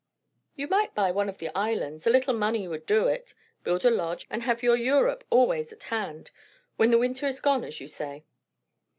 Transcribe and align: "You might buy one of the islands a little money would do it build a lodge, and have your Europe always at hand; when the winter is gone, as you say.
"You 0.55 0.67
might 0.67 0.95
buy 0.95 1.11
one 1.11 1.29
of 1.29 1.37
the 1.37 1.55
islands 1.55 2.07
a 2.07 2.09
little 2.09 2.33
money 2.33 2.67
would 2.67 2.87
do 2.87 3.07
it 3.07 3.35
build 3.63 3.85
a 3.85 3.91
lodge, 3.91 4.25
and 4.31 4.41
have 4.41 4.63
your 4.63 4.75
Europe 4.75 5.23
always 5.29 5.71
at 5.71 5.83
hand; 5.83 6.31
when 6.75 6.89
the 6.89 6.97
winter 6.97 7.27
is 7.27 7.39
gone, 7.39 7.63
as 7.63 7.79
you 7.79 7.87
say. 7.87 8.23